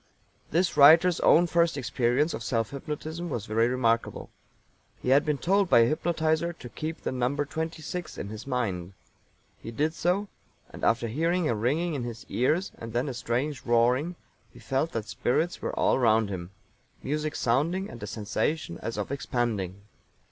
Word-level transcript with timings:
This 0.49 0.75
writer's 0.75 1.19
own 1.19 1.45
first 1.45 1.77
experience 1.77 2.33
of 2.33 2.41
self 2.43 2.71
hypnotism 2.71 3.29
was 3.29 3.45
very 3.45 3.67
remarkable. 3.67 4.31
He 4.99 5.09
had 5.09 5.23
been 5.23 5.37
told 5.37 5.69
by 5.69 5.81
a 5.81 5.85
hypnotizer 5.85 6.53
to 6.53 6.69
keep 6.69 7.01
the 7.01 7.11
number 7.11 7.45
twenty 7.45 7.83
six 7.83 8.17
in 8.17 8.29
his 8.29 8.47
mind. 8.47 8.93
He 9.61 9.69
did 9.69 9.93
so, 9.93 10.27
and 10.71 10.83
after 10.83 11.07
hearing 11.07 11.47
a 11.47 11.53
ringing 11.53 11.93
in 11.93 12.03
his 12.03 12.25
ears 12.29 12.71
and 12.79 12.93
then 12.93 13.09
a 13.09 13.13
strange 13.13 13.63
roaring 13.63 14.15
he 14.51 14.57
felt 14.57 14.91
that 14.93 15.05
spirits 15.05 15.61
were 15.61 15.77
all 15.79 15.99
round 15.99 16.29
him 16.31 16.49
music 17.03 17.35
sounding 17.35 17.87
and 17.87 18.01
a 18.01 18.07
sensation 18.07 18.79
as 18.79 18.97
of 18.97 19.11
expanding. 19.11 19.83